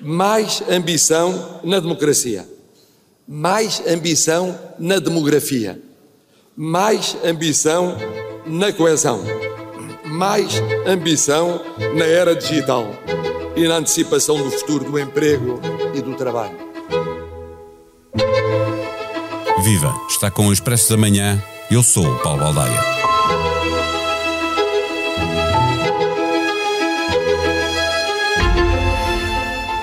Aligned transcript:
mais 0.00 0.62
ambição 0.70 1.60
na 1.64 1.80
democracia, 1.80 2.48
mais 3.26 3.82
ambição 3.86 4.58
na 4.78 4.98
demografia, 4.98 5.80
mais 6.56 7.16
ambição 7.24 7.96
na 8.46 8.72
coesão, 8.72 9.22
mais 10.04 10.60
ambição 10.86 11.60
na 11.94 12.04
era 12.04 12.34
digital 12.34 12.94
e 13.56 13.66
na 13.66 13.76
antecipação 13.76 14.42
do 14.42 14.50
futuro 14.50 14.84
do 14.90 14.98
emprego 14.98 15.60
e 15.94 16.00
do 16.00 16.14
trabalho. 16.14 16.56
Viva! 19.62 19.94
Está 20.08 20.30
com 20.30 20.46
o 20.46 20.52
Expresso 20.52 20.90
da 20.90 20.96
Manhã. 20.96 21.42
Eu 21.70 21.82
sou 21.82 22.06
o 22.06 22.18
Paulo 22.20 22.40
Baldaia. 22.40 22.97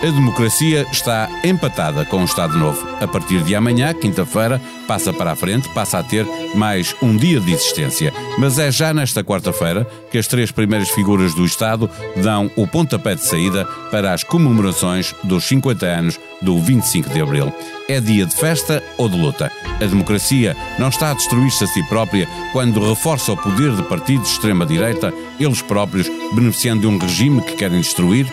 A 0.05 0.11
democracia 0.11 0.85
está 0.91 1.27
empatada 1.43 2.05
com 2.05 2.21
o 2.21 2.25
Estado 2.25 2.55
Novo. 2.55 2.87
A 3.01 3.07
partir 3.07 3.41
de 3.41 3.55
amanhã, 3.55 3.91
quinta-feira, 3.91 4.61
passa 4.87 5.11
para 5.11 5.31
a 5.31 5.35
frente, 5.35 5.67
passa 5.69 5.97
a 5.97 6.03
ter 6.03 6.27
mais 6.53 6.95
um 7.01 7.17
dia 7.17 7.39
de 7.39 7.51
existência. 7.51 8.13
Mas 8.37 8.59
é 8.59 8.71
já 8.71 8.93
nesta 8.93 9.23
quarta-feira 9.23 9.83
que 10.11 10.19
as 10.19 10.27
três 10.27 10.51
primeiras 10.51 10.89
figuras 10.89 11.33
do 11.33 11.43
Estado 11.43 11.89
dão 12.17 12.51
o 12.55 12.67
pontapé 12.67 13.15
de 13.15 13.25
saída 13.25 13.65
para 13.89 14.13
as 14.13 14.23
comemorações 14.23 15.11
dos 15.23 15.43
50 15.45 15.87
anos 15.87 16.19
do 16.39 16.59
25 16.59 17.09
de 17.09 17.21
Abril. 17.21 17.51
É 17.89 17.99
dia 17.99 18.27
de 18.27 18.35
festa 18.35 18.83
ou 18.99 19.09
de 19.09 19.17
luta? 19.19 19.51
A 19.81 19.85
democracia 19.85 20.55
não 20.77 20.89
está 20.89 21.09
a 21.09 21.15
destruir-se 21.15 21.63
a 21.63 21.67
si 21.67 21.81
própria 21.89 22.29
quando 22.53 22.87
reforça 22.87 23.31
o 23.31 23.37
poder 23.37 23.75
de 23.75 23.81
partidos 23.81 24.27
de 24.27 24.33
extrema-direita, 24.35 25.11
eles 25.39 25.63
próprios 25.63 26.07
beneficiando 26.35 26.81
de 26.81 26.87
um 26.87 26.99
regime 26.99 27.41
que 27.41 27.55
querem 27.55 27.81
destruir? 27.81 28.31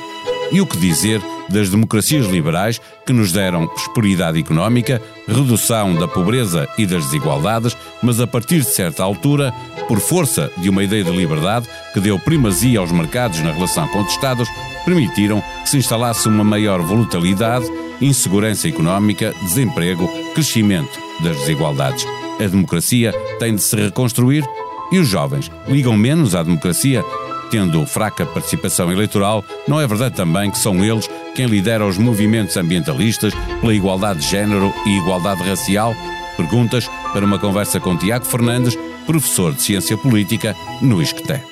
E 0.53 0.61
o 0.61 0.67
que 0.67 0.77
dizer 0.77 1.23
das 1.53 1.69
democracias 1.69 2.27
liberais 2.27 2.81
que 3.07 3.13
nos 3.13 3.31
deram 3.31 3.67
prosperidade 3.67 4.39
económica, 4.39 5.01
redução 5.29 5.95
da 5.95 6.09
pobreza 6.09 6.69
e 6.79 6.87
das 6.87 7.05
desigualdades, 7.05 7.77
mas 8.03 8.21
a 8.21 8.27
partir 8.27 8.61
de 8.61 8.67
certa 8.67 9.05
altura, 9.05 9.53
por 9.87 10.01
força 10.01 10.51
de 10.59 10.69
uma 10.69 10.83
ideia 10.83 11.05
de 11.05 11.11
liberdade 11.11 11.69
que 11.93 12.01
deu 12.01 12.19
primazia 12.19 12.81
aos 12.81 12.91
mercados 12.91 13.41
na 13.41 13.53
relação 13.53 13.87
com 13.89 14.01
os 14.01 14.11
Estados, 14.11 14.49
permitiram 14.85 15.43
que 15.63 15.71
se 15.71 15.77
instalasse 15.77 16.27
uma 16.27 16.43
maior 16.43 16.81
volatilidade, 16.81 17.67
insegurança 18.01 18.69
económica, 18.69 19.35
desemprego, 19.43 20.09
crescimento 20.35 20.99
das 21.23 21.37
desigualdades. 21.39 22.05
A 22.41 22.47
democracia 22.47 23.13
tem 23.39 23.55
de 23.55 23.63
se 23.63 23.77
reconstruir 23.77 24.45
e 24.91 24.99
os 24.99 25.09
jovens 25.09 25.51
ligam 25.69 25.97
menos 25.97 26.35
à 26.35 26.43
democracia 26.43 27.05
tendo 27.53 27.85
fraca 27.85 28.25
participação 28.25 28.91
eleitoral, 28.91 29.45
não 29.69 29.79
é 29.79 29.87
verdade 29.87 30.17
também 30.17 30.51
que 30.51 30.57
são 30.57 30.83
eles 30.83 31.07
quem 31.35 31.45
lidera 31.45 31.87
os 31.87 31.99
movimentos 31.99 32.57
ambientalistas 32.57 33.35
pela 33.61 33.75
igualdade 33.75 34.21
de 34.21 34.27
género 34.27 34.73
e 34.87 34.97
igualdade 34.97 35.43
racial? 35.43 35.95
Perguntas 36.35 36.89
para 37.13 37.27
uma 37.27 37.39
conversa 37.39 37.79
com 37.79 37.95
Tiago 37.95 38.25
Fernandes, 38.25 38.75
professor 39.05 39.53
de 39.53 39.61
Ciência 39.61 39.99
Política 39.99 40.57
no 40.81 41.03
ISCTE. 41.03 41.43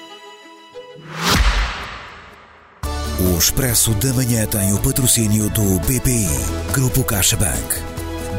O 3.21 3.39
Expresso 3.39 3.93
da 3.97 4.15
Manhã 4.15 4.47
tem 4.47 4.73
o 4.73 4.79
patrocínio 4.79 5.51
do 5.51 5.79
BPI, 5.81 6.29
Grupo 6.73 7.05
CaixaBank, 7.05 7.77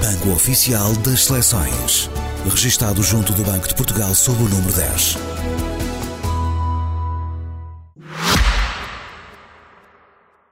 Banco 0.03 0.31
Oficial 0.31 0.94
das 0.98 1.25
Seleções, 1.25 2.09
registado 2.44 3.03
junto 3.03 3.34
do 3.34 3.44
Banco 3.44 3.68
de 3.68 3.75
Portugal 3.75 4.16
sob 4.16 4.44
o 4.44 4.50
número 4.50 4.73
10. 4.73 5.70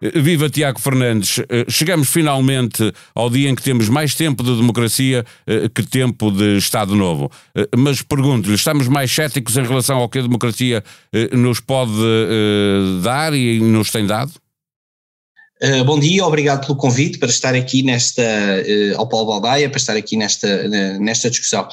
Viva 0.02 0.50
Tiago 0.50 0.80
Fernandes, 0.80 1.40
eh, 1.50 1.66
chegamos 1.68 2.10
finalmente 2.10 2.94
ao 3.14 3.30
dia 3.30 3.50
em 3.50 3.56
que 3.56 3.62
temos 3.62 3.90
mais 3.90 4.16
tempo 4.16 4.44
de 4.44 4.56
democracia 4.56 5.26
eh, 5.46 5.70
que 5.74 5.84
tempo 5.84 6.32
de 6.32 6.58
Estado 6.58 6.96
Novo. 6.96 7.30
Eh, 7.54 7.68
mas 7.78 8.02
pergunto-lhe, 8.02 8.56
estamos 8.56 8.88
mais 8.88 9.12
céticos 9.12 9.58
em 9.58 9.64
relação 9.64 9.98
ao 9.98 10.08
que 10.08 10.20
a 10.20 10.22
democracia 10.22 10.84
nos 11.34 11.60
pode 11.60 11.92
dar 13.04 13.34
e 13.34 13.60
nos 13.60 13.92
tem 13.92 14.06
dado? 14.06 14.32
Uh, 15.62 15.84
bom 15.84 16.00
dia, 16.00 16.26
obrigado 16.26 16.66
pelo 16.66 16.78
convite 16.78 17.18
para 17.18 17.28
estar 17.28 17.54
aqui 17.54 17.84
nesta, 17.84 18.22
uh, 18.22 18.98
ao 18.98 19.10
Paulo 19.10 19.26
Baldaia, 19.26 19.70
para 19.70 19.78
estar 19.78 19.98
aqui 19.98 20.16
nesta, 20.16 20.48
uh, 20.48 21.04
nesta 21.04 21.30
discussão. 21.30 21.68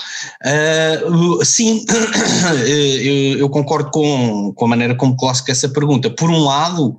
sim, 1.45 1.85
eu, 2.67 3.39
eu, 3.39 3.49
concordo 3.49 3.93
com, 3.93 4.53
com 4.57 4.65
a 4.65 4.69
maneira 4.69 4.97
como 4.97 5.15
coloco 5.15 5.49
essa 5.49 5.69
pergunta. 5.69 6.11
Por 6.11 6.31
um 6.31 6.39
lado, 6.39 6.99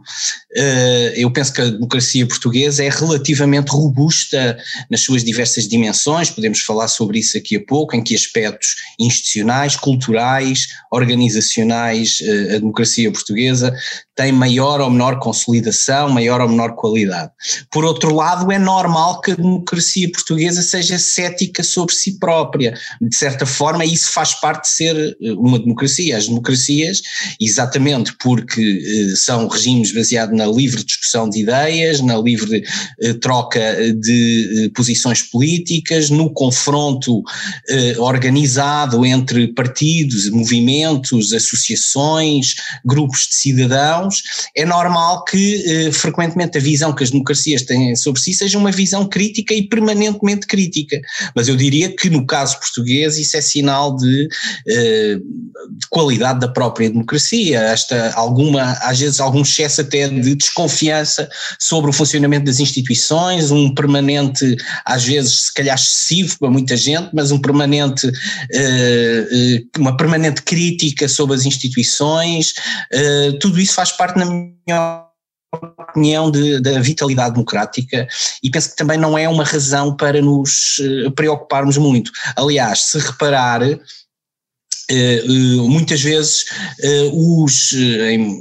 eu 1.15 1.29
penso 1.29 1.53
que 1.53 1.61
a 1.61 1.69
democracia 1.69 2.25
portuguesa 2.25 2.83
é 2.83 2.89
relativamente 2.89 3.69
robusta 3.69 4.57
nas 4.89 5.01
suas 5.01 5.25
diversas 5.25 5.67
dimensões, 5.67 6.29
podemos 6.29 6.61
falar 6.61 6.87
sobre 6.87 7.19
isso 7.19 7.37
aqui 7.37 7.57
a 7.57 7.65
pouco, 7.65 7.95
em 7.97 8.03
que 8.03 8.15
aspectos 8.15 8.75
institucionais, 8.97 9.75
culturais, 9.75 10.67
organizacionais 10.91 12.19
a 12.55 12.59
democracia 12.59 13.11
portuguesa 13.11 13.73
tem 14.17 14.31
maior 14.31 14.81
ou 14.81 14.89
menor 14.89 15.19
consolidação, 15.19 16.09
maior 16.09 16.41
ou 16.41 16.49
menor 16.49 16.73
qualidade. 16.75 17.31
Por 17.71 17.85
outro 17.85 18.13
lado, 18.15 18.51
é 18.51 18.57
normal 18.57 19.21
que 19.21 19.31
a 19.31 19.35
democracia 19.35 20.11
portuguesa 20.11 20.63
seja 20.63 20.97
cética 20.97 21.61
sobre 21.61 21.93
si 21.93 22.17
própria. 22.17 22.75
De 22.99 23.15
certa 23.15 23.45
forma, 23.45 23.85
isso 23.85 24.11
faz 24.11 24.33
parte 24.33 24.63
de 24.63 24.69
ser 24.69 24.95
eh, 25.21 25.31
uma 25.33 25.59
democracia. 25.59 26.17
As 26.17 26.27
democracias, 26.27 27.03
exatamente 27.39 28.11
porque 28.19 29.11
eh, 29.11 29.15
são 29.15 29.47
regimes 29.47 29.93
baseados 29.93 30.35
na 30.35 30.47
livre 30.47 30.83
discussão 30.83 31.29
de 31.29 31.41
ideias, 31.41 32.01
na 32.01 32.17
livre 32.17 32.63
eh, 32.99 33.13
troca 33.13 33.93
de 33.93 34.71
posições 34.75 35.21
políticas, 35.21 36.09
no 36.09 36.31
confronto 36.31 37.21
organizado 37.99 39.05
entre 39.05 39.49
partidos, 39.49 40.29
movimentos, 40.31 41.33
associações, 41.33 42.55
grupos 42.83 43.27
de 43.27 43.35
cidadãos 43.35 44.06
é 44.55 44.65
normal 44.65 45.23
que 45.23 45.63
eh, 45.65 45.91
frequentemente 45.91 46.57
a 46.57 46.61
visão 46.61 46.93
que 46.93 47.03
as 47.03 47.11
democracias 47.11 47.63
têm 47.63 47.95
sobre 47.95 48.21
si 48.21 48.33
seja 48.33 48.57
uma 48.57 48.71
visão 48.71 49.07
crítica 49.07 49.53
e 49.53 49.63
permanentemente 49.63 50.47
crítica. 50.47 50.99
Mas 51.35 51.47
eu 51.47 51.55
diria 51.55 51.95
que 51.95 52.09
no 52.09 52.25
caso 52.25 52.59
português 52.59 53.17
isso 53.17 53.37
é 53.37 53.41
sinal 53.41 53.95
de, 53.95 54.29
eh, 54.67 55.15
de 55.15 55.87
qualidade 55.89 56.39
da 56.39 56.47
própria 56.47 56.89
democracia, 56.89 57.59
esta 57.59 58.13
alguma, 58.13 58.73
às 58.81 58.99
vezes 58.99 59.19
algum 59.19 59.41
excesso 59.41 59.81
até 59.81 60.07
de 60.07 60.35
desconfiança 60.35 61.29
sobre 61.59 61.89
o 61.89 61.93
funcionamento 61.93 62.45
das 62.45 62.59
instituições, 62.59 63.51
um 63.51 63.73
permanente, 63.73 64.55
às 64.85 65.03
vezes 65.03 65.43
se 65.43 65.53
calhar 65.53 65.75
excessivo 65.75 66.37
para 66.39 66.49
muita 66.49 66.75
gente, 66.75 67.09
mas 67.13 67.31
um 67.31 67.39
permanente, 67.39 68.07
eh, 68.51 69.27
eh 69.31 69.63
uma 69.77 69.95
permanente 69.95 70.41
crítica 70.41 71.07
sobre 71.07 71.35
as 71.35 71.45
instituições, 71.45 72.53
eh, 72.91 73.31
tudo 73.39 73.59
isso 73.59 73.73
faz 73.73 73.91
parte, 73.97 74.17
na 74.19 74.25
minha 74.25 75.07
opinião, 75.53 76.29
de, 76.29 76.59
da 76.61 76.79
vitalidade 76.79 77.33
democrática 77.33 78.07
e 78.43 78.49
penso 78.49 78.69
que 78.71 78.75
também 78.75 78.97
não 78.97 79.17
é 79.17 79.27
uma 79.27 79.43
razão 79.43 79.95
para 79.95 80.21
nos 80.21 80.79
eh, 80.79 81.09
preocuparmos 81.11 81.77
muito. 81.77 82.11
Aliás, 82.35 82.81
se 82.81 82.99
reparar, 82.99 83.63
eh, 83.63 83.79
eh, 84.89 85.23
muitas 85.27 86.01
vezes 86.01 86.45
os, 87.13 87.73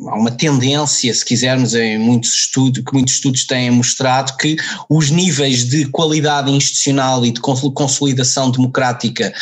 há 0.08 0.14
uma 0.16 0.30
tendência, 0.30 1.14
se 1.14 1.24
quisermos, 1.24 1.74
em 1.74 1.98
muitos 1.98 2.34
estudos, 2.34 2.82
que 2.84 2.92
muitos 2.92 3.14
estudos 3.14 3.44
têm 3.44 3.70
mostrado 3.70 4.36
que 4.36 4.56
os 4.88 5.10
níveis 5.10 5.64
de 5.64 5.86
qualidade 5.86 6.50
institucional 6.50 7.24
e 7.24 7.30
de 7.30 7.40
consolidação 7.40 8.50
democrática 8.50 9.32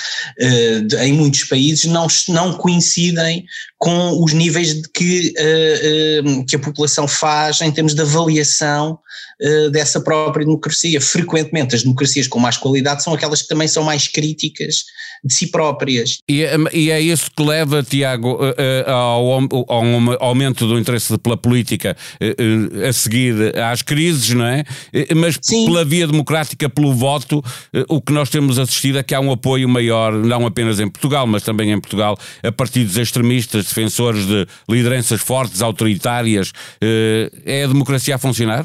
em 1.00 1.12
muitos 1.12 1.44
países 1.44 1.84
não, 1.86 2.06
não 2.28 2.54
coincidem 2.54 3.44
com 3.84 4.24
os 4.24 4.32
níveis 4.32 4.80
de 4.80 4.88
que, 4.88 5.34
uh, 5.38 6.26
uh, 6.26 6.46
que 6.46 6.56
a 6.56 6.58
população 6.58 7.06
faz 7.06 7.60
em 7.60 7.70
termos 7.70 7.94
de 7.94 8.00
avaliação 8.00 8.98
uh, 9.42 9.70
dessa 9.70 10.00
própria 10.00 10.46
democracia. 10.46 10.98
Frequentemente, 11.02 11.74
as 11.74 11.82
democracias 11.82 12.26
com 12.26 12.38
mais 12.38 12.56
qualidade 12.56 13.04
são 13.04 13.12
aquelas 13.12 13.42
que 13.42 13.48
também 13.48 13.68
são 13.68 13.82
mais 13.84 14.08
críticas 14.08 14.84
de 15.22 15.34
si 15.34 15.48
próprias. 15.48 16.16
E, 16.26 16.42
é, 16.42 16.56
e 16.72 16.90
é 16.90 16.98
isso 16.98 17.30
que 17.36 17.42
leva, 17.42 17.82
Tiago, 17.82 18.38
ao, 18.86 19.30
ao, 19.68 19.84
aumento 20.20 20.66
do 20.66 20.78
interesse 20.78 21.16
pela 21.18 21.36
política 21.36 21.96
a 22.86 22.92
seguir 22.92 23.34
às 23.58 23.80
crises, 23.80 24.30
não 24.30 24.44
é? 24.44 24.64
Mas 25.16 25.38
Sim. 25.40 25.64
pela 25.64 25.82
via 25.82 26.06
democrática, 26.06 26.68
pelo 26.68 26.92
voto, 26.92 27.42
o 27.88 28.02
que 28.02 28.12
nós 28.12 28.28
temos 28.28 28.58
assistido 28.58 28.98
é 28.98 29.02
que 29.02 29.14
há 29.14 29.20
um 29.20 29.32
apoio 29.32 29.66
maior, 29.66 30.12
não 30.12 30.44
apenas 30.44 30.78
em 30.78 30.90
Portugal, 30.90 31.26
mas 31.26 31.42
também 31.42 31.72
em 31.72 31.80
Portugal, 31.80 32.18
a 32.42 32.52
partidos 32.52 32.98
extremistas 32.98 33.73
defensores 33.74 34.26
de 34.26 34.46
lideranças 34.68 35.20
fortes, 35.20 35.60
autoritárias. 35.60 36.52
Eh, 36.80 37.30
é 37.44 37.64
a 37.64 37.68
democracia 37.68 38.14
a 38.14 38.18
funcionar? 38.18 38.64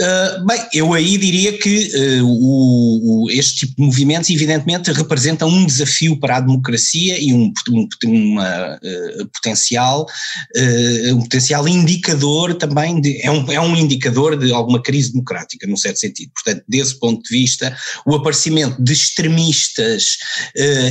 Uh, 0.00 0.46
bem, 0.46 0.58
eu 0.72 0.94
aí 0.94 1.18
diria 1.18 1.58
que 1.58 1.92
uh, 1.94 2.24
o, 2.24 3.26
o, 3.26 3.30
este 3.30 3.66
tipo 3.66 3.76
de 3.76 3.82
movimentos, 3.82 4.30
evidentemente, 4.30 4.90
representam 4.90 5.48
um 5.48 5.66
desafio 5.66 6.18
para 6.18 6.38
a 6.38 6.40
democracia 6.40 7.20
e 7.20 7.34
um, 7.34 7.52
um 7.68 7.88
uma, 8.06 8.76
uh, 8.76 9.26
potencial, 9.26 10.06
um 11.12 11.20
potencial 11.20 11.68
indicador 11.68 12.54
também, 12.54 13.02
de, 13.02 13.20
é, 13.20 13.30
um, 13.30 13.52
é 13.52 13.60
um 13.60 13.76
indicador 13.76 14.36
de 14.38 14.50
alguma 14.50 14.82
crise 14.82 15.12
democrática, 15.12 15.66
num 15.66 15.76
certo 15.76 15.98
sentido. 15.98 16.32
Portanto, 16.32 16.64
desse 16.66 16.98
ponto 16.98 17.22
de 17.22 17.28
vista, 17.28 17.76
o 18.06 18.14
aparecimento 18.14 18.82
de 18.82 18.92
extremistas 18.92 20.16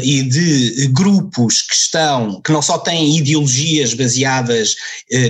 e 0.04 0.24
de 0.24 0.88
grupos 0.92 1.62
que 1.62 1.74
estão, 1.74 2.40
que 2.42 2.52
não 2.52 2.62
só 2.62 2.78
têm 2.78 3.18
ideologias 3.18 3.94
baseadas 3.94 4.76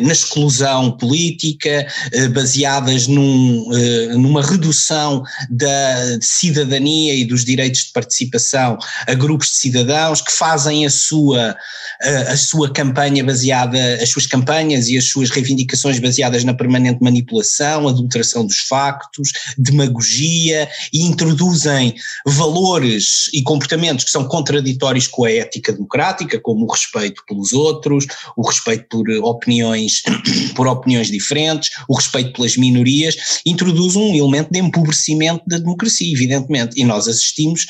na 0.02 0.12
exclusão 0.12 0.98
política, 0.98 1.88
baseadas 2.34 3.08
num 3.08 3.61
eh, 3.74 4.14
numa 4.14 4.42
redução 4.42 5.24
da 5.50 6.18
cidadania 6.22 7.14
e 7.16 7.26
dos 7.26 7.44
direitos 7.46 7.86
de 7.86 7.92
participação 7.92 8.78
a 9.08 9.14
grupos 9.14 9.50
de 9.50 9.56
cidadãos 9.56 10.22
que 10.22 10.32
fazem 10.32 10.86
a 10.86 10.90
sua, 10.90 11.56
a, 12.02 12.32
a 12.32 12.38
sua 12.38 12.72
campanha 12.72 13.24
baseada, 13.24 13.96
as 14.02 14.10
suas 14.10 14.26
campanhas 14.26 14.88
e 14.88 14.98
as 14.98 15.06
suas 15.06 15.30
reivindicações 15.30 16.00
baseadas 16.00 16.44
na 16.44 16.54
permanente 16.54 17.02
manipulação, 17.02 17.88
adulteração 17.88 18.46
dos 18.46 18.60
factos, 18.60 19.32
demagogia 19.58 20.70
e 20.94 21.04
introduzem 21.04 21.96
valores 22.26 23.30
e 23.34 23.42
comportamentos 23.42 24.06
que 24.06 24.12
são 24.12 24.28
contraditórios 24.28 25.08
com 25.08 25.26
a 25.26 25.32
ética 25.32 25.74
democrática, 25.74 26.40
como 26.40 26.66
o 26.66 26.72
respeito 26.72 27.24
pelos 27.28 27.54
outros, 27.54 28.06
o 28.36 28.46
respeito 28.48 28.86
por 28.90 29.10
opiniões, 29.24 30.02
por 30.56 30.68
opiniões 30.68 31.10
diferentes, 31.10 31.72
o 31.88 31.96
respeito 31.96 32.34
pelas 32.34 32.58
minorias, 32.58 33.42
introduz 33.52 33.96
um 33.96 34.14
elemento 34.14 34.52
de 34.52 34.60
empobrecimento 34.60 35.44
da 35.48 35.58
democracia, 35.58 36.12
evidentemente, 36.12 36.80
e 36.80 36.84
nós 36.84 37.08
assistimos 37.08 37.66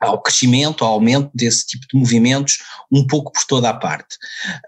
ao 0.00 0.20
crescimento, 0.20 0.84
ao 0.84 0.92
aumento 0.92 1.30
desse 1.34 1.66
tipo 1.66 1.86
de 1.90 1.98
movimentos 1.98 2.58
um 2.92 3.06
pouco 3.06 3.32
por 3.32 3.44
toda 3.44 3.70
a 3.70 3.74
parte. 3.74 4.16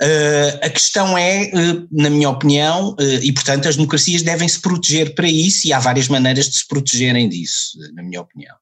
Uh, 0.03 0.67
a 0.67 0.70
questão 0.70 1.17
é, 1.17 1.50
uh, 1.53 1.88
na 1.91 2.11
minha 2.11 2.31
opinião, 2.31 2.97
uh, 2.99 3.23
e 3.23 3.32
portanto 3.32 3.69
as 3.69 3.76
democracias 3.76 4.23
devem 4.23 4.49
se 4.49 4.61
proteger 4.61 5.14
para 5.14 5.29
isso 5.29 5.67
e 5.67 5.73
há 5.73 5.79
várias 5.79 6.09
maneiras 6.09 6.49
de 6.49 6.56
se 6.56 6.67
protegerem 6.67 7.29
disso, 7.29 7.79
na 7.94 8.02
minha 8.02 8.20
opinião. 8.20 8.56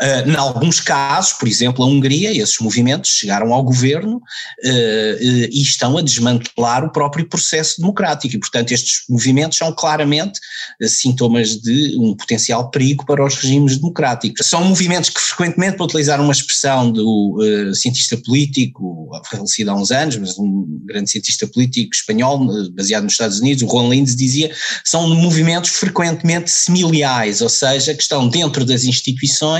Uh, 0.00 0.30
em 0.30 0.36
alguns 0.36 0.80
casos, 0.80 1.32
por 1.34 1.48
exemplo, 1.48 1.84
a 1.84 1.86
Hungria, 1.86 2.30
esses 2.30 2.58
movimentos 2.58 3.10
chegaram 3.10 3.52
ao 3.52 3.62
governo 3.62 4.16
uh, 4.16 4.20
uh, 4.20 5.48
e 5.50 5.62
estão 5.62 5.96
a 5.96 6.02
desmantelar 6.02 6.84
o 6.84 6.90
próprio 6.90 7.28
processo 7.28 7.80
democrático. 7.80 8.34
E, 8.34 8.38
portanto, 8.38 8.72
estes 8.72 9.02
movimentos 9.08 9.58
são 9.58 9.72
claramente 9.72 10.40
sintomas 10.82 11.56
de 11.60 11.96
um 11.98 12.14
potencial 12.14 12.70
perigo 12.70 13.06
para 13.06 13.24
os 13.24 13.34
regimes 13.36 13.76
democráticos. 13.76 14.46
São 14.46 14.64
movimentos 14.64 15.10
que, 15.10 15.20
frequentemente, 15.20 15.76
para 15.76 15.86
utilizar 15.86 16.20
uma 16.20 16.32
expressão 16.32 16.90
do 16.90 17.38
cientista 17.74 18.16
político, 18.16 19.10
falecido 19.30 19.70
há 19.70 19.74
uns 19.74 19.90
anos, 19.90 20.16
mas 20.16 20.38
um 20.38 20.66
grande 20.84 21.10
cientista 21.10 21.46
político 21.46 21.94
espanhol, 21.94 22.38
baseado 22.72 23.04
nos 23.04 23.12
Estados 23.12 23.40
Unidos, 23.40 23.62
o 23.62 23.66
Ron 23.66 23.90
Lindes, 23.90 24.16
dizia, 24.16 24.50
são 24.84 25.08
movimentos 25.14 25.70
frequentemente 25.70 26.50
semiliais, 26.50 27.40
ou 27.40 27.48
seja, 27.48 27.94
que 27.94 28.02
estão 28.02 28.28
dentro 28.28 28.64
das 28.64 28.84
instituições 28.84 29.53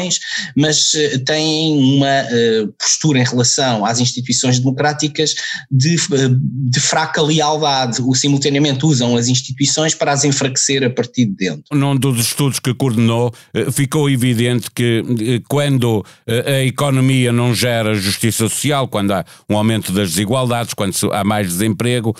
mas 0.56 0.94
eh, 0.94 1.18
têm 1.18 1.76
uma 1.76 2.06
eh, 2.06 2.66
postura 2.78 3.18
em 3.18 3.24
relação 3.24 3.84
às 3.84 4.00
instituições 4.00 4.58
democráticas 4.58 5.34
de, 5.70 5.94
eh, 5.94 6.28
de 6.70 6.80
fraca 6.80 7.22
lealdade, 7.22 8.00
ou 8.02 8.14
simultaneamente 8.14 8.84
usam 8.84 9.16
as 9.16 9.28
instituições 9.28 9.94
para 9.94 10.12
as 10.12 10.24
enfraquecer 10.24 10.84
a 10.84 10.90
partir 10.90 11.26
de 11.26 11.34
dentro. 11.34 11.64
Num 11.72 11.96
dos 11.96 12.20
estudos 12.20 12.58
que 12.58 12.74
coordenou, 12.74 13.32
ficou 13.72 14.10
evidente 14.10 14.70
que 14.74 15.42
quando 15.48 16.04
a 16.26 16.62
economia 16.62 17.32
não 17.32 17.54
gera 17.54 17.94
justiça 17.94 18.48
social, 18.48 18.88
quando 18.88 19.12
há 19.12 19.24
um 19.48 19.56
aumento 19.56 19.92
das 19.92 20.10
desigualdades, 20.10 20.74
quando 20.74 20.94
há 21.12 21.24
mais 21.24 21.48
desemprego, 21.48 22.14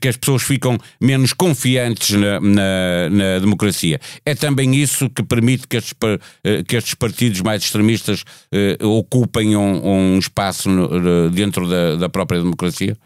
que 0.00 0.08
as 0.08 0.16
pessoas 0.16 0.42
ficam 0.42 0.78
menos 1.00 1.32
confiantes 1.32 2.16
na, 2.16 2.40
na, 2.40 3.10
na 3.10 3.38
democracia. 3.38 4.00
É 4.24 4.34
também 4.34 4.74
isso 4.74 5.08
que 5.10 5.22
permite 5.22 5.66
que 5.68 5.76
as, 5.76 5.92
que 6.70 6.76
estes 6.76 6.94
partidos 6.94 7.40
mais 7.40 7.64
extremistas 7.64 8.22
eh, 8.52 8.78
ocupem 8.80 9.56
um, 9.56 10.14
um 10.14 10.18
espaço 10.20 10.70
no, 10.70 11.28
dentro 11.28 11.68
da, 11.68 11.96
da 11.96 12.08
própria 12.08 12.40
democracia? 12.40 12.96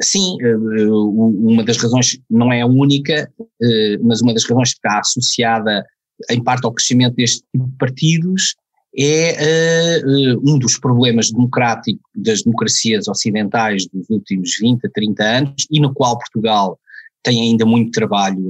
Sim, 0.00 0.38
eh, 0.40 0.56
uma 0.56 1.62
das 1.62 1.76
razões, 1.76 2.18
não 2.30 2.50
é 2.50 2.62
a 2.62 2.66
única, 2.66 3.30
eh, 3.62 3.98
mas 4.02 4.22
uma 4.22 4.32
das 4.32 4.44
razões 4.44 4.70
que 4.70 4.78
está 4.78 5.00
associada 5.00 5.84
em 6.30 6.42
parte 6.42 6.64
ao 6.64 6.72
crescimento 6.72 7.16
deste 7.16 7.44
tipo 7.52 7.66
de 7.66 7.76
partidos 7.76 8.54
é 8.98 10.00
um 10.42 10.58
dos 10.58 10.78
problemas 10.78 11.30
democráticos 11.30 12.00
das 12.16 12.42
democracias 12.42 13.06
ocidentais 13.06 13.86
dos 13.92 14.08
últimos 14.08 14.56
20 14.58 14.86
a 14.86 14.90
30 14.90 15.22
anos 15.22 15.66
e 15.70 15.78
no 15.78 15.92
qual 15.92 16.16
Portugal 16.16 16.78
tem 17.22 17.42
ainda 17.42 17.66
muito 17.66 17.90
trabalho 17.90 18.42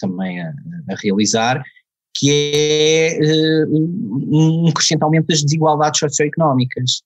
também 0.00 0.42
a, 0.42 0.48
a, 0.90 0.96
realizar, 1.00 1.62
que 2.14 2.30
é 2.30 3.18
uh, 3.66 4.66
um 4.66 4.72
crescente 4.72 5.02
aumento 5.02 5.26
das 5.26 5.42
desigualdades 5.42 5.98
socioeconómicas. 5.98 7.02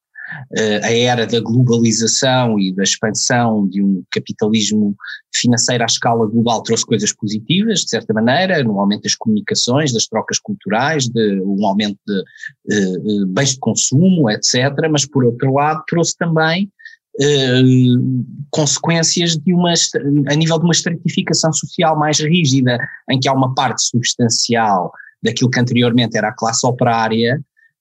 Uh, 0.53 0.85
a 0.85 0.93
era 0.93 1.27
da 1.27 1.41
globalização 1.41 2.59
e 2.59 2.71
da 2.75 2.83
expansão 2.83 3.67
de 3.67 3.83
um 3.83 4.05
capitalismo 4.11 4.95
financeiro 5.35 5.83
à 5.83 5.87
escala 5.87 6.27
global 6.27 6.63
trouxe 6.63 6.85
coisas 6.85 7.15
positivas, 7.15 7.81
de 7.81 7.89
certa 7.89 8.13
maneira, 8.13 8.63
no 8.63 8.79
aumento 8.79 9.05
das 9.05 9.15
comunicações, 9.15 9.91
das 9.91 10.07
trocas 10.07 10.39
culturais, 10.39 11.09
de 11.09 11.41
um 11.41 11.65
aumento 11.65 11.99
de 12.07 13.23
uh, 13.23 13.27
bens 13.29 13.53
de 13.53 13.59
consumo, 13.59 14.29
etc. 14.31 14.55
Mas, 14.91 15.07
por 15.07 15.25
outro 15.25 15.55
lado, 15.55 15.83
trouxe 15.87 16.15
também 16.19 16.71
consequências 18.51 19.37
de 19.37 19.53
uma, 19.53 19.73
a 20.29 20.35
nível 20.35 20.59
de 20.59 20.65
uma 20.65 20.73
estratificação 20.73 21.53
social 21.53 21.99
mais 21.99 22.21
rígida, 22.21 22.79
em 23.11 23.19
que 23.19 23.29
há 23.29 23.33
uma 23.33 23.55
parte 23.55 23.83
substancial 23.83 24.93
daquilo 25.23 25.51
que 25.51 25.61
anteriormente 25.61 26.17
era 26.17 26.29
a 26.29 26.33
classe 26.33 26.65
operária, 26.67 27.41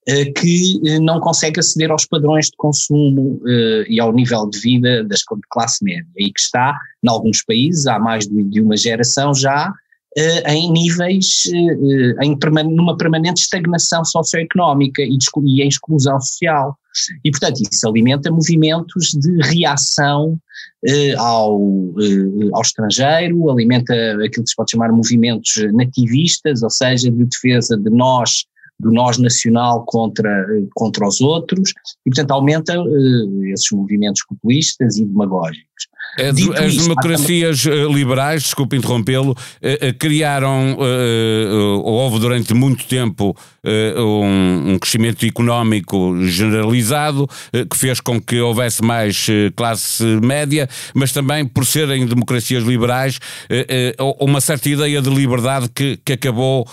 uh, 0.10 0.34
que 0.34 0.80
uh, 0.84 1.02
não 1.02 1.20
consegue 1.20 1.60
aceder 1.60 1.92
aos 1.92 2.06
padrões 2.06 2.48
de 2.48 2.58
consumo 2.58 3.40
e 3.88 4.00
ao 4.00 4.12
nível 4.12 4.50
de 4.50 4.60
vida 4.60 5.04
das 5.04 5.22
classe 5.50 5.84
média, 5.84 6.08
e 6.18 6.32
que 6.32 6.40
está, 6.40 6.76
em 7.04 7.10
alguns 7.10 7.44
países, 7.44 7.86
há 7.86 8.00
mais 8.00 8.28
de 8.28 8.62
uma 8.62 8.76
geração 8.76 9.34
já, 9.34 9.72
em 10.48 10.72
níveis, 10.72 11.46
em, 11.46 12.38
numa 12.76 12.98
permanente 12.98 13.42
estagnação 13.42 14.04
socioeconómica 14.04 15.04
e, 15.04 15.18
e 15.46 15.62
em 15.62 15.68
exclusão 15.68 16.20
social. 16.20 16.76
E, 17.24 17.30
portanto, 17.32 17.62
isso 17.62 17.88
alimenta 17.88 18.32
movimentos 18.32 19.12
de 19.12 19.38
reação 19.44 20.40
eh, 20.86 21.14
ao, 21.18 21.60
eh, 22.00 22.50
ao 22.54 22.62
estrangeiro, 22.62 23.50
alimenta 23.50 23.94
aquilo 24.26 24.44
que 24.44 24.50
se 24.50 24.56
pode 24.56 24.72
chamar 24.72 24.92
movimentos 24.92 25.56
nativistas, 25.74 26.64
ou 26.64 26.70
seja, 26.70 27.12
de 27.12 27.26
defesa 27.26 27.78
de 27.78 27.90
nós, 27.90 28.46
do 28.80 28.92
nós 28.92 29.18
nacional 29.18 29.84
contra, 29.86 30.48
contra 30.76 31.08
os 31.08 31.22
outros, 31.22 31.74
e, 32.06 32.10
portanto, 32.10 32.32
aumenta 32.32 32.74
eh, 32.74 33.52
esses 33.52 33.72
movimentos 33.72 34.24
populistas 34.26 34.98
e 34.98 35.06
demagógicos. 35.06 35.88
As, 36.18 36.64
as 36.66 36.76
democracias 36.78 37.64
também... 37.64 37.94
liberais, 37.94 38.44
desculpe 38.44 38.76
interrompê-lo, 38.76 39.36
criaram, 40.00 40.78
houve 41.84 42.20
durante 42.20 42.54
muito 42.54 42.86
tempo 42.86 43.36
um, 43.98 44.74
um 44.74 44.80
crescimento 44.80 45.26
económico 45.26 46.16
generalizado 46.24 47.28
que 47.70 47.78
fez 47.78 48.00
com 48.00 48.20
que 48.20 48.40
houvesse 48.40 48.84
mais 48.84 49.28
classe 49.56 50.04
média, 50.22 50.68
mas 50.94 51.12
também 51.12 51.46
por 51.46 51.66
serem 51.66 52.06
democracias 52.06 52.64
liberais, 52.64 53.20
uma 54.20 54.40
certa 54.42 54.70
ideia 54.70 55.02
de 55.02 55.10
liberdade 55.10 55.70
que, 55.74 56.00
que 56.04 56.14
acabou 56.14 56.68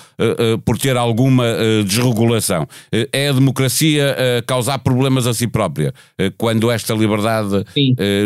por 0.64 0.78
ter 0.78 0.96
alguma 0.96 1.44
desregulação. 1.84 2.66
É 3.12 3.28
a 3.28 3.32
democracia 3.32 4.16
causar 4.46 4.78
problemas 4.78 5.26
a 5.26 5.34
si 5.34 5.46
própria, 5.46 5.92
quando 6.38 6.70
esta 6.70 6.94
liberdade 6.94 7.64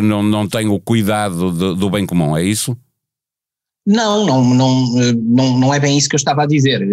não, 0.03 0.23
não 0.23 0.47
tem 0.47 0.69
o 0.69 0.79
cuidado 0.79 1.09
cuidado 1.09 1.53
do, 1.53 1.75
do 1.75 1.91
bem 1.91 2.07
comum, 2.07 2.37
é 2.37 2.43
isso? 2.43 2.77
Não, 3.89 4.27
não, 4.27 4.45
não, 4.45 4.87
não, 5.15 5.59
não 5.59 5.75
é 5.75 5.81
bem 5.81 5.97
isso 5.97 6.11
que 6.11 6.15
eu 6.15 6.19
estava 6.19 6.43
a 6.43 6.47
dizer. 6.47 6.87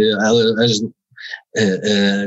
As, 0.64 0.82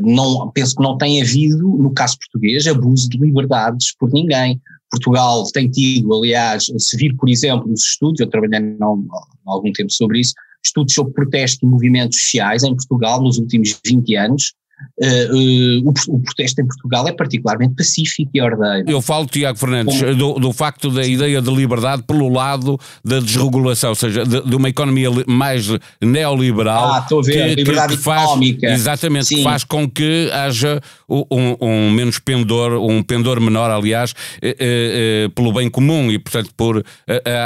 não, 0.03 0.51
penso 0.51 0.77
que 0.77 0.83
não 0.83 0.99
tem 0.99 1.23
havido, 1.23 1.67
no 1.67 1.91
caso 1.95 2.19
português, 2.19 2.67
abuso 2.67 3.09
de 3.09 3.17
liberdades 3.17 3.97
por 3.99 4.13
ninguém. 4.13 4.61
Portugal 4.91 5.43
tem 5.53 5.71
tido, 5.71 6.13
aliás, 6.15 6.67
se 6.77 6.97
vir, 6.99 7.17
por 7.17 7.31
exemplo, 7.31 7.73
os 7.73 7.83
estudos, 7.83 8.21
eu 8.21 8.27
trabalhei 8.27 8.77
há 8.79 9.51
algum 9.51 9.73
tempo 9.73 9.91
sobre 9.91 10.21
isso, 10.21 10.35
estudos 10.63 10.93
sobre 10.93 11.15
protesto 11.15 11.65
e 11.65 11.69
movimentos 11.69 12.21
sociais 12.21 12.63
em 12.63 12.77
Portugal 12.77 13.23
nos 13.23 13.39
últimos 13.39 13.79
20 13.87 14.17
anos, 14.17 14.53
uh, 15.01 15.35
uh, 15.35 15.89
o, 15.89 16.17
o, 16.17 16.21
protesto 16.21 16.61
em 16.61 16.67
Portugal 16.67 17.09
é 17.09 17.13
particularmente 17.13 17.75
pacífico 17.75 18.31
e 18.35 18.41
ordeiro. 18.41 18.91
Eu 18.91 19.01
falo, 19.01 19.27
Tiago 19.27 19.59
Fernandes, 19.59 20.01
do, 20.17 20.35
do, 20.35 20.53
facto 20.53 20.91
da 20.91 21.05
ideia 21.05 21.41
de 21.41 21.51
liberdade 21.51 22.03
pelo 22.03 22.29
lado 22.29 22.79
da 23.05 23.21
desregulação, 23.21 23.91
ou 23.91 23.97
seja, 23.97 24.25
de, 24.25 24.43
de 24.43 24.57
uma 24.57 24.69
economia 24.69 25.09
mais 25.27 25.69
neoliberal. 26.01 26.93
Ah, 26.93 26.99
estou 27.01 27.21
a 27.21 27.23
ver, 27.23 27.51
que, 27.51 27.55
liberdade 27.57 27.97
que, 27.97 28.03
faz, 28.03 28.23
económica. 28.23 28.67
Exatamente, 28.67 29.27
Sim. 29.27 29.37
que 29.37 29.43
faz 29.43 29.65
com 29.65 29.89
que 29.89 30.31
haja 30.33 30.81
um, 31.09 31.57
um, 31.61 31.91
menos 31.91 32.19
pendor, 32.19 32.73
um 32.75 33.03
pendor 33.03 33.41
menor, 33.41 33.71
aliás, 33.71 34.15
eh, 34.43 34.57
eh, 34.59 35.25
eh, 35.25 35.29
pelo 35.35 35.53
bem 35.53 35.71
comum 35.71 36.11
e, 36.11 36.19
portanto, 36.19 36.51
por, 36.57 36.85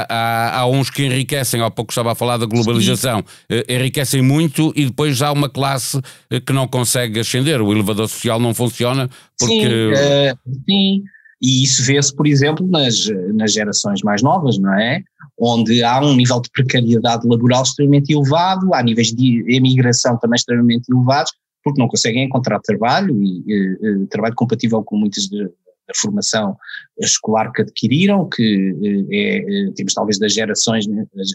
há, 0.09 0.59
há 0.59 0.67
uns 0.67 0.89
que 0.89 1.05
enriquecem, 1.05 1.61
há 1.61 1.71
pouco 1.71 1.91
estava 1.91 2.11
a 2.11 2.15
falar 2.15 2.37
da 2.37 2.45
globalização, 2.45 3.23
enriquecem 3.69 4.21
muito 4.21 4.73
e 4.75 4.85
depois 4.85 5.21
há 5.21 5.31
uma 5.31 5.49
classe 5.49 6.01
que 6.45 6.53
não 6.53 6.67
consegue 6.67 7.22
ascender, 7.23 7.61
o 7.61 7.71
elevador 7.71 8.07
social 8.07 8.39
não 8.39 8.53
funciona 8.53 9.09
porque... 9.39 9.61
Sim, 9.61 9.91
uh, 9.91 10.55
sim. 10.65 11.03
e 11.41 11.63
isso 11.63 11.83
vê-se, 11.83 12.15
por 12.15 12.27
exemplo, 12.27 12.65
nas, 12.67 13.07
nas 13.33 13.53
gerações 13.53 14.01
mais 14.01 14.21
novas, 14.21 14.57
não 14.57 14.73
é? 14.73 15.01
Onde 15.37 15.83
há 15.83 15.99
um 15.99 16.15
nível 16.15 16.39
de 16.39 16.49
precariedade 16.51 17.27
laboral 17.27 17.63
extremamente 17.63 18.13
elevado, 18.13 18.73
há 18.73 18.83
níveis 18.83 19.11
de 19.11 19.43
emigração 19.47 20.17
também 20.19 20.35
extremamente 20.35 20.91
elevados, 20.91 21.33
porque 21.63 21.81
não 21.81 21.87
conseguem 21.87 22.25
encontrar 22.25 22.59
trabalho 22.59 23.15
e, 23.21 23.43
e, 23.47 24.03
e 24.03 24.07
trabalho 24.07 24.35
compatível 24.35 24.83
com 24.83 24.97
muitas 24.97 25.27
de, 25.27 25.49
da 25.87 25.93
formação 25.95 26.55
escolar 26.99 27.51
que 27.51 27.61
adquiriram, 27.61 28.27
que 28.29 29.07
é, 29.11 29.71
temos 29.75 29.93
talvez 29.93 30.17
das 30.17 30.33
gerações, 30.33 30.85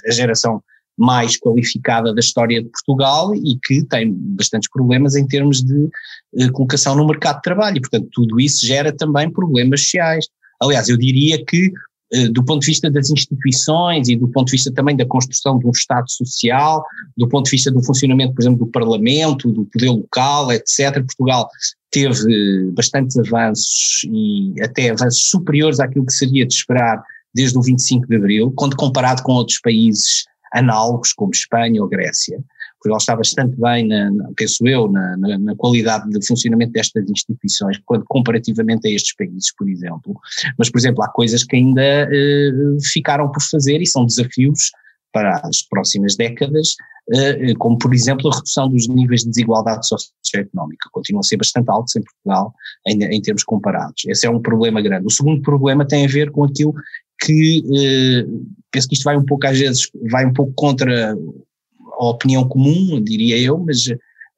a 0.06 0.10
geração 0.10 0.62
mais 0.98 1.38
qualificada 1.38 2.12
da 2.12 2.20
história 2.20 2.62
de 2.62 2.68
Portugal 2.68 3.34
e 3.34 3.58
que 3.64 3.84
tem 3.84 4.12
bastantes 4.12 4.68
problemas 4.68 5.14
em 5.14 5.26
termos 5.26 5.62
de 5.62 5.88
eh, 6.36 6.48
colocação 6.50 6.96
no 6.96 7.06
mercado 7.06 7.36
de 7.36 7.42
trabalho. 7.42 7.76
E, 7.76 7.80
portanto, 7.80 8.08
tudo 8.12 8.40
isso 8.40 8.66
gera 8.66 8.92
também 8.92 9.30
problemas 9.30 9.82
sociais. 9.82 10.26
Aliás, 10.60 10.88
eu 10.88 10.96
diria 10.96 11.42
que 11.44 11.72
eh, 12.12 12.28
do 12.28 12.44
ponto 12.44 12.60
de 12.60 12.66
vista 12.66 12.90
das 12.90 13.10
instituições 13.10 14.08
e 14.08 14.16
do 14.16 14.28
ponto 14.28 14.46
de 14.46 14.52
vista 14.52 14.72
também 14.72 14.96
da 14.96 15.06
construção 15.06 15.58
de 15.58 15.66
um 15.66 15.70
Estado 15.70 16.10
social, 16.10 16.84
do 17.16 17.28
ponto 17.28 17.44
de 17.44 17.50
vista 17.52 17.70
do 17.70 17.84
funcionamento, 17.84 18.34
por 18.34 18.42
exemplo, 18.42 18.58
do 18.58 18.66
Parlamento, 18.66 19.52
do 19.52 19.66
poder 19.66 19.90
local, 19.90 20.50
etc., 20.52 20.94
Portugal 20.94 21.48
teve 21.90 22.70
bastantes 22.72 23.16
avanços 23.16 24.02
e 24.04 24.54
até 24.62 24.90
avanços 24.90 25.30
superiores 25.30 25.80
àquilo 25.80 26.06
que 26.06 26.12
seria 26.12 26.46
de 26.46 26.54
esperar 26.54 27.02
desde 27.34 27.58
o 27.58 27.62
25 27.62 28.06
de 28.06 28.16
Abril, 28.16 28.52
quando 28.56 28.76
comparado 28.76 29.22
com 29.22 29.32
outros 29.32 29.60
países 29.60 30.24
análogos 30.52 31.12
como 31.12 31.32
Espanha 31.32 31.82
ou 31.82 31.88
Grécia. 31.88 32.42
Portugal 32.78 32.98
está 32.98 33.16
bastante 33.16 33.56
bem, 33.60 33.86
na, 33.88 34.10
penso 34.36 34.66
eu, 34.66 34.88
na, 34.90 35.16
na, 35.16 35.38
na, 35.38 35.56
qualidade 35.56 36.08
de 36.10 36.24
funcionamento 36.26 36.72
destas 36.72 37.08
instituições, 37.10 37.80
quando 37.84 38.04
comparativamente 38.06 38.86
a 38.86 38.90
estes 38.90 39.14
países, 39.14 39.52
por 39.56 39.68
exemplo. 39.68 40.18
Mas, 40.56 40.70
por 40.70 40.78
exemplo, 40.78 41.02
há 41.02 41.08
coisas 41.08 41.42
que 41.44 41.56
ainda 41.56 41.82
eh, 41.82 42.50
ficaram 42.92 43.30
por 43.30 43.42
fazer 43.42 43.80
e 43.82 43.86
são 43.86 44.06
desafios 44.06 44.70
para 45.12 45.40
as 45.44 45.62
próximas 45.62 46.14
décadas, 46.16 46.76
eh, 47.12 47.54
como, 47.58 47.76
por 47.78 47.92
exemplo, 47.92 48.30
a 48.30 48.36
redução 48.36 48.68
dos 48.68 48.86
níveis 48.86 49.22
de 49.22 49.30
desigualdade 49.30 49.86
socioeconómica. 49.86 50.88
Continuam 50.92 51.20
a 51.20 51.24
ser 51.24 51.36
bastante 51.36 51.70
altos 51.70 51.96
em 51.96 52.02
Portugal, 52.02 52.54
em, 52.86 53.02
em 53.02 53.20
termos 53.20 53.42
comparados. 53.42 54.04
Esse 54.06 54.26
é 54.26 54.30
um 54.30 54.40
problema 54.40 54.80
grande. 54.80 55.06
O 55.06 55.10
segundo 55.10 55.42
problema 55.42 55.86
tem 55.86 56.04
a 56.04 56.08
ver 56.08 56.30
com 56.30 56.44
aquilo 56.44 56.74
que 57.20 57.62
eh, 57.76 58.26
penso 58.70 58.88
que 58.88 58.94
isto 58.94 59.04
vai 59.04 59.16
um 59.16 59.24
pouco 59.24 59.46
às 59.46 59.58
vezes 59.58 59.90
vai 60.10 60.24
um 60.24 60.32
pouco 60.32 60.52
contra 60.54 61.16
a 61.98 62.04
opinião 62.04 62.46
comum, 62.48 63.02
diria 63.02 63.38
eu, 63.38 63.58
mas 63.58 63.88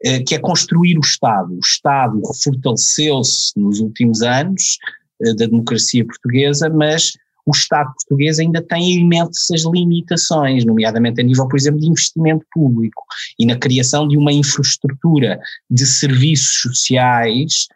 eh, 0.03 0.21
que 0.21 0.35
é 0.35 0.39
construir 0.39 0.97
o 0.97 1.03
Estado. 1.03 1.55
O 1.55 1.61
Estado 1.61 2.21
fortaleceu-se 2.43 3.53
nos 3.59 3.81
últimos 3.81 4.23
anos 4.23 4.79
eh, 5.23 5.35
da 5.35 5.47
democracia 5.47 6.05
portuguesa, 6.05 6.71
mas 6.71 7.13
o 7.47 7.53
Estado 7.53 7.93
português 7.93 8.39
ainda 8.39 8.63
tem 8.63 9.01
imensas 9.01 9.65
limitações, 9.65 10.65
nomeadamente 10.65 11.21
a 11.21 11.25
nível, 11.25 11.49
por 11.49 11.59
exemplo, 11.59 11.81
de 11.81 11.89
investimento 11.89 12.45
público 12.53 13.05
e 13.39 13.45
na 13.45 13.57
criação 13.57 14.07
de 14.07 14.17
uma 14.17 14.33
infraestrutura 14.33 15.39
de 15.71 15.87
serviços 15.87 16.63
sociais 16.63 17.67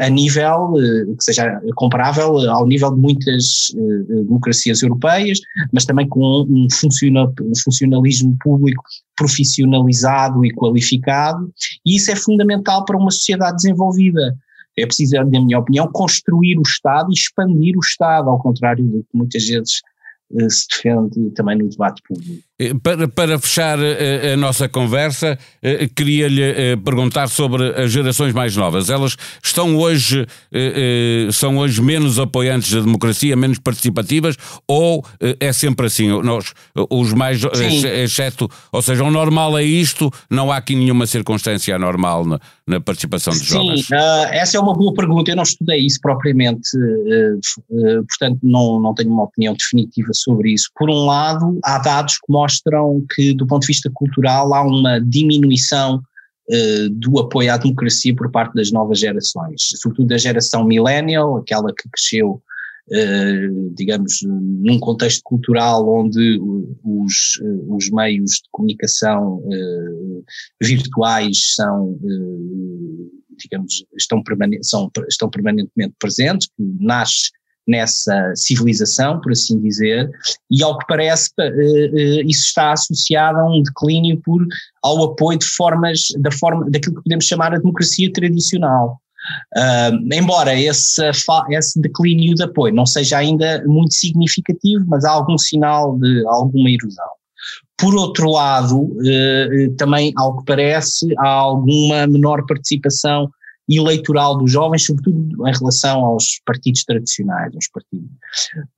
a 0.00 0.10
nível 0.10 0.72
uh, 0.74 1.16
que 1.16 1.24
seja 1.24 1.60
comparável 1.74 2.38
ao 2.50 2.66
nível 2.66 2.94
de 2.94 3.00
muitas 3.00 3.72
democracias 4.08 4.82
europeias, 4.82 5.40
mas 5.72 5.84
também 5.84 6.08
com 6.08 6.46
um 6.48 6.68
funcionalismo 7.64 8.36
público 8.40 8.82
profissionalizado 9.16 10.44
e 10.44 10.52
qualificado, 10.52 11.50
e 11.84 11.96
isso 11.96 12.10
é 12.10 12.16
fundamental 12.16 12.84
para 12.84 12.96
uma 12.96 13.10
sociedade 13.10 13.56
desenvolvida. 13.56 14.36
É 14.78 14.84
preciso, 14.84 15.14
na 15.16 15.24
minha 15.24 15.58
opinião, 15.58 15.90
construir 15.90 16.58
o 16.58 16.62
Estado 16.62 17.08
e 17.10 17.14
expandir 17.14 17.74
o 17.76 17.80
Estado, 17.80 18.28
ao 18.28 18.38
contrário 18.38 18.84
do 18.84 19.02
que 19.02 19.16
muitas 19.16 19.46
vezes 19.48 19.80
se 20.50 20.66
defende 20.68 21.30
também 21.30 21.56
no 21.56 21.68
debate 21.68 22.02
público. 22.06 22.42
Eh, 22.58 22.72
para, 22.82 23.06
para 23.06 23.38
fechar 23.38 23.78
a, 23.78 23.82
eh, 23.82 24.32
a 24.32 24.36
nossa 24.36 24.66
conversa, 24.66 25.38
eh, 25.62 25.88
queria-lhe 25.94 26.76
perguntar 26.82 27.28
sobre 27.28 27.68
as 27.74 27.92
gerações 27.92 28.32
mais 28.32 28.56
novas. 28.56 28.88
Elas 28.88 29.16
estão 29.42 29.76
hoje, 29.76 30.26
são 31.32 31.58
hoje 31.58 31.82
menos 31.82 32.18
apoiantes 32.18 32.72
da 32.72 32.80
democracia, 32.80 33.36
menos 33.36 33.58
participativas, 33.58 34.36
ou 34.66 35.04
é 35.40 35.52
sempre 35.52 35.86
assim? 35.86 36.08
Nós, 36.22 36.52
os 36.90 37.12
mais, 37.12 37.40
Sim. 37.40 37.86
exceto, 37.86 38.48
ou 38.72 38.80
seja, 38.80 39.04
o 39.04 39.10
normal 39.10 39.58
é 39.58 39.62
isto, 39.62 40.10
não 40.30 40.50
há 40.50 40.56
aqui 40.56 40.74
nenhuma 40.74 41.06
circunstância 41.06 41.74
anormal 41.76 42.24
na, 42.24 42.40
na 42.66 42.80
participação 42.80 43.32
dos 43.32 43.44
jovens? 43.44 43.86
Sim, 43.86 43.94
uh, 43.94 44.28
essa 44.30 44.56
é 44.56 44.60
uma 44.60 44.74
boa 44.74 44.92
pergunta. 44.94 45.30
Eu 45.30 45.36
não 45.36 45.42
estudei 45.42 45.80
isso 45.80 46.00
propriamente, 46.00 46.76
uh, 46.76 47.38
uh, 47.70 48.06
portanto, 48.06 48.40
não, 48.42 48.80
não 48.80 48.94
tenho 48.94 49.10
uma 49.10 49.24
opinião 49.24 49.54
definitiva 49.54 50.12
sobre 50.12 50.52
isso. 50.52 50.70
Por 50.74 50.90
um 50.90 51.04
lado, 51.04 51.58
há 51.64 51.78
dados 51.78 52.14
que 52.14 52.32
mostram 52.32 52.45
mostram 52.46 53.04
que, 53.14 53.34
do 53.34 53.46
ponto 53.46 53.62
de 53.62 53.68
vista 53.68 53.90
cultural, 53.92 54.54
há 54.54 54.62
uma 54.62 55.00
diminuição 55.00 55.96
uh, 56.48 56.90
do 56.90 57.18
apoio 57.18 57.52
à 57.52 57.56
democracia 57.56 58.14
por 58.14 58.30
parte 58.30 58.54
das 58.54 58.70
novas 58.70 59.00
gerações, 59.00 59.72
sobretudo 59.76 60.08
da 60.08 60.18
geração 60.18 60.64
millennial, 60.64 61.36
aquela 61.36 61.74
que 61.74 61.88
cresceu, 61.90 62.40
uh, 62.88 63.74
digamos, 63.74 64.20
num 64.22 64.78
contexto 64.78 65.22
cultural 65.24 65.88
onde 65.88 66.38
os, 66.84 67.40
os 67.68 67.90
meios 67.90 68.32
de 68.32 68.48
comunicação 68.52 69.38
uh, 69.38 70.24
virtuais 70.62 71.54
são 71.56 71.98
digamos, 73.38 73.84
estão, 73.94 74.22
permane 74.22 74.58
são, 74.62 74.90
estão 75.10 75.28
permanentemente 75.28 75.94
presentes, 75.98 76.48
nasce 76.58 77.30
nessa 77.66 78.32
civilização, 78.36 79.20
por 79.20 79.32
assim 79.32 79.60
dizer, 79.60 80.10
e 80.50 80.62
ao 80.62 80.78
que 80.78 80.86
parece 80.86 81.30
eh, 81.38 81.50
eh, 81.50 82.22
isso 82.26 82.46
está 82.46 82.72
associado 82.72 83.38
a 83.38 83.44
um 83.44 83.62
declínio 83.62 84.20
por, 84.24 84.46
ao 84.82 85.04
apoio 85.04 85.38
de 85.38 85.46
formas, 85.46 86.08
da 86.18 86.30
forma, 86.30 86.70
daquilo 86.70 86.96
que 86.96 87.02
podemos 87.02 87.24
chamar 87.24 87.54
a 87.54 87.58
democracia 87.58 88.12
tradicional. 88.12 89.00
Uh, 89.56 90.14
embora 90.14 90.54
esse, 90.54 91.02
esse 91.50 91.80
declínio 91.80 92.36
de 92.36 92.44
apoio 92.44 92.72
não 92.72 92.86
seja 92.86 93.18
ainda 93.18 93.60
muito 93.66 93.92
significativo, 93.92 94.84
mas 94.86 95.04
há 95.04 95.10
algum 95.10 95.36
sinal 95.36 95.98
de 95.98 96.24
alguma 96.28 96.70
erosão. 96.70 97.04
Por 97.76 97.94
outro 97.96 98.30
lado, 98.30 98.82
uh, 98.82 99.74
também, 99.76 100.12
ao 100.16 100.38
que 100.38 100.44
parece, 100.44 101.12
há 101.18 101.28
alguma 101.28 102.06
menor 102.06 102.46
participação 102.46 103.28
eleitoral 103.68 104.38
dos 104.38 104.52
jovens, 104.52 104.84
sobretudo 104.84 105.48
em 105.48 105.52
relação 105.52 106.04
aos 106.04 106.40
partidos 106.44 106.84
tradicionais, 106.84 107.54
aos 107.54 107.68
partidos. 107.68 108.10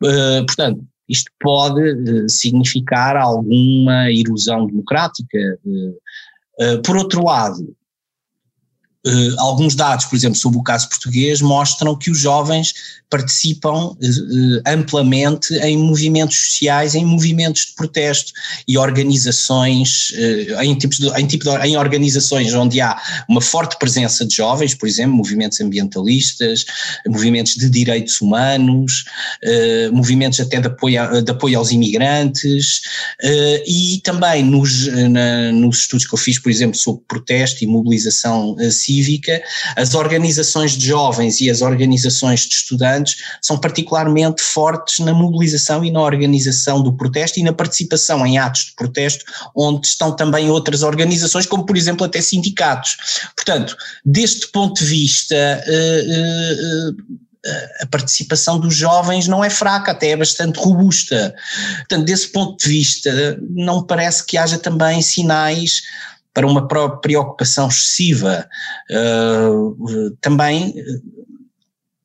Uh, 0.03 0.47
portanto, 0.47 0.85
isto 1.09 1.31
pode 1.41 1.81
uh, 1.81 2.29
significar 2.29 3.17
alguma 3.17 4.11
erosão 4.11 4.67
democrática. 4.67 5.59
Uh, 5.65 6.83
por 6.83 6.97
outro 6.97 7.25
lado, 7.25 7.77
Uh, 9.09 9.41
alguns 9.41 9.75
dados, 9.75 10.05
por 10.05 10.17
exemplo, 10.17 10.37
sobre 10.37 10.59
o 10.59 10.63
caso 10.63 10.87
português, 10.87 11.41
mostram 11.41 11.97
que 11.97 12.11
os 12.11 12.19
jovens 12.19 12.75
participam 13.09 13.93
uh, 13.93 13.97
amplamente 14.67 15.55
em 15.55 15.79
movimentos 15.79 16.37
sociais, 16.37 16.95
em 16.95 17.07
movimentos 17.07 17.67
de 17.67 17.73
protesto 17.73 18.33
e 18.67 18.77
organizações, 18.77 20.11
uh, 20.11 20.63
em, 20.63 20.75
tipos 20.75 20.99
de, 20.99 21.09
em, 21.19 21.27
tipo 21.27 21.45
de, 21.45 21.67
em 21.67 21.79
organizações 21.79 22.53
onde 22.53 22.83
há 22.83 23.01
uma 23.27 23.41
forte 23.41 23.79
presença 23.79 24.27
de 24.27 24.37
jovens, 24.37 24.75
por 24.75 24.87
exemplo, 24.87 25.17
movimentos 25.17 25.59
ambientalistas, 25.63 26.67
movimentos 27.07 27.55
de 27.55 27.71
direitos 27.71 28.21
humanos, 28.21 29.05
movimentos 29.93 30.41
até 30.41 30.61
de 30.61 30.67
apoio, 30.67 31.23
de 31.23 31.31
apoio 31.31 31.59
aos 31.59 31.71
imigrantes 31.71 32.83
e 33.67 34.01
também 34.05 34.43
nos, 34.43 34.87
na, 34.87 35.53
nos 35.53 35.79
estudos 35.79 36.07
que 36.07 36.15
eu 36.15 36.19
fiz, 36.19 36.39
por 36.39 36.51
exemplo, 36.51 36.77
sobre 36.77 37.03
protesto 37.07 37.65
e 37.65 37.67
mobilização 37.67 38.57
civil, 38.71 38.98
cívica, 38.99 39.43
as 39.77 39.95
organizações 39.95 40.77
de 40.77 40.87
jovens 40.87 41.41
e 41.41 41.51
as 41.51 41.63
organizações 41.63 42.41
de 42.41 42.55
estudantes 42.55 43.17
são 43.41 43.59
particularmente 43.59 44.43
fortes 44.43 44.99
na 44.99 45.13
mobilização 45.13 45.85
e 45.85 45.91
na 45.91 46.01
organização 46.01 46.83
do 46.83 46.93
protesto 46.93 47.39
e 47.39 47.43
na 47.43 47.53
participação 47.53 48.27
em 48.27 48.39
atos 48.39 48.67
de 48.67 48.73
protesto, 48.73 49.25
onde 49.55 49.87
estão 49.87 50.15
também 50.15 50.51
outras 50.51 50.83
organizações, 50.83 51.47
como 51.47 51.65
por 51.65 51.77
exemplo 51.77 52.05
até 52.05 52.21
sindicatos. 52.21 52.97
Portanto, 53.37 53.77
deste 54.05 54.49
ponto 54.49 54.83
de 54.83 54.89
vista, 54.89 55.65
uh, 55.67 56.91
uh, 56.91 57.29
a 57.81 57.87
participação 57.87 58.59
dos 58.59 58.75
jovens 58.75 59.29
não 59.29 59.45
é 59.45 59.49
fraca, 59.49 59.93
até 59.93 60.11
é 60.11 60.17
bastante 60.17 60.59
robusta. 60.59 61.35
Portanto, 61.79 62.05
desse 62.05 62.29
ponto 62.29 62.63
de 62.63 62.69
vista, 62.69 63.39
não 63.51 63.83
parece 63.83 64.27
que 64.27 64.37
haja 64.37 64.59
também 64.59 65.01
sinais 65.01 65.83
para 66.39 66.47
uma 66.47 66.69
preocupação 67.01 67.67
excessiva. 67.67 68.49
Uh, 68.89 70.17
também, 70.21 70.73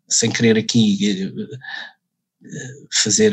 sem 0.10 0.32
querer 0.32 0.58
aqui 0.58 1.32
fazer 3.04 3.32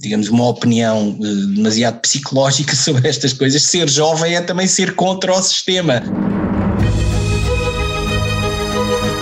digamos, 0.00 0.28
uma 0.30 0.48
opinião 0.48 1.12
demasiado 1.54 2.00
psicológica 2.00 2.74
sobre 2.76 3.06
estas 3.06 3.34
coisas. 3.34 3.62
Ser 3.62 3.90
jovem 3.90 4.36
é 4.36 4.40
também 4.40 4.66
ser 4.66 4.94
contra 4.94 5.34
o 5.34 5.42
sistema. 5.42 6.02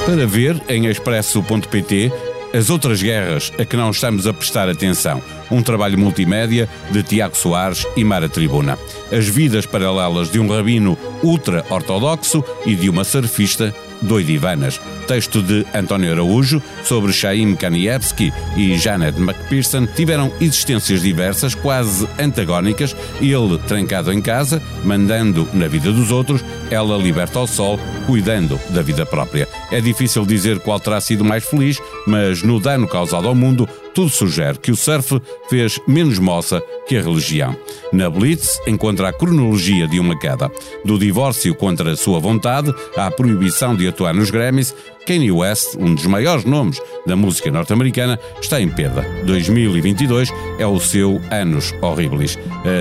Para 0.07 0.27
ver 0.29 0.63
em 0.69 0.87
expresso.pt 0.87 2.32
as 2.53 2.71
outras 2.71 3.03
guerras 3.03 3.53
a 3.59 3.65
que 3.65 3.77
não 3.77 3.91
estamos 3.91 4.27
a 4.27 4.33
prestar 4.33 4.69
atenção. 4.69 5.23
Um 5.51 5.63
trabalho 5.63 5.99
multimédia 5.99 6.69
de 6.91 7.03
Tiago 7.03 7.37
Soares 7.37 7.87
e 7.97 8.05
Mara 8.05 8.29
Tribuna. 8.29 8.79
As 9.11 9.27
vidas 9.27 9.67
paralelas 9.67 10.31
de 10.31 10.39
um 10.39 10.49
rabino 10.49 10.99
ultra-ortodoxo 11.23 12.45
e 12.67 12.75
de 12.75 12.89
uma 12.89 13.05
surfista 13.05 13.75
Doidivanas, 14.03 14.81
texto 15.07 15.43
de 15.43 15.65
António 15.75 16.13
Araújo 16.13 16.63
sobre 16.85 17.13
Chaim 17.13 17.55
Kanievski 17.55 18.33
e 18.57 18.77
Janet 18.77 19.19
McPherson, 19.19 19.87
tiveram 19.87 20.33
existências 20.41 21.03
diversas, 21.03 21.55
quase 21.55 22.09
antagónicas, 22.19 22.95
ele 23.21 23.59
trancado 23.67 24.13
em 24.13 24.21
casa, 24.21 24.61
mandando 24.85 25.49
na 25.55 25.67
vida 25.69 25.93
dos 25.93 26.11
outros, 26.11 26.45
ela 26.71 26.97
liberta 26.97 27.39
ao 27.39 27.47
sol, 27.47 27.79
cuidando 28.07 28.61
da 28.71 28.83
vida 28.83 29.07
própria. 29.07 29.49
É 29.71 29.81
difícil 29.81 30.27
dizer 30.27 30.61
qual 30.61 30.81
terá 30.81 31.01
sido 31.01 31.25
mais 31.25 31.45
feliz, 31.45 31.79
mas 32.07 32.43
no 32.43 32.61
dano 32.61 32.89
causado 32.89 33.29
ao 33.29 33.35
mundo, 33.35 33.69
tudo 33.95 34.11
sugere 34.11 34.59
que 34.59 34.71
o 34.71 34.77
surf 34.77 35.21
fez 35.49 35.79
menos 35.87 36.19
moça 36.19 36.63
que 36.87 36.97
a 36.97 37.03
religião. 37.03 37.57
Na 37.93 38.09
Blitz 38.09 38.59
encontra 38.67 39.09
a 39.09 39.13
cronologia 39.13 39.87
de 39.87 39.99
uma 39.99 40.19
queda. 40.19 40.51
Do 40.85 40.99
divórcio 40.99 41.55
contra 41.55 41.93
a 41.93 41.97
sua 41.97 42.19
vontade 42.19 42.73
à 42.97 43.11
proibição 43.11 43.77
de 43.77 43.87
atuar 43.87 44.15
nos 44.15 44.31
Grammys, 44.31 44.75
Kanye 45.07 45.33
West, 45.33 45.77
um 45.79 45.95
dos 45.95 46.07
maiores 46.07 46.45
nomes 46.45 46.81
da 47.07 47.17
música 47.17 47.51
norte-americana, 47.51 48.19
está 48.41 48.61
em 48.61 48.69
perda. 48.69 49.05
2022 49.27 50.31
é 50.59 50.67
o 50.67 50.79
seu 50.79 51.21
Anos 51.31 51.75
Horribilis. 51.83 52.39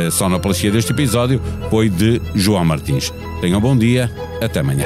A 0.07 0.11
sonoplastia 0.11 0.71
deste 0.71 0.91
episódio 0.91 1.41
foi 1.69 1.89
de 1.89 2.21
João 2.35 2.63
Martins. 2.63 3.11
Tenham 3.41 3.57
um 3.57 3.61
bom 3.61 3.77
dia, 3.77 4.11
até 4.41 4.59
amanhã. 4.59 4.85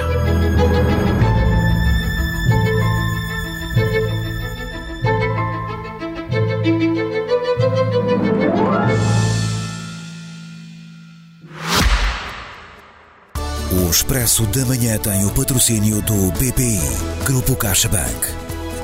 O 13.86 13.90
Expresso 13.92 14.48
da 14.48 14.66
Manhã 14.66 14.98
tem 14.98 15.24
o 15.26 15.30
patrocínio 15.30 16.02
do 16.02 16.32
BPI, 16.32 16.82
Grupo 17.24 17.56
CaixaBank, 17.56 18.28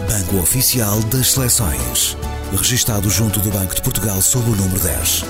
Banco 0.08 0.38
Oficial 0.38 1.02
das 1.06 1.32
Seleções, 1.32 2.16
registado 2.52 3.10
junto 3.10 3.40
do 3.40 3.50
Banco 3.50 3.74
de 3.74 3.82
Portugal 3.82 4.22
sob 4.22 4.52
o 4.52 4.56
número 4.56 4.80
10. 4.80 5.26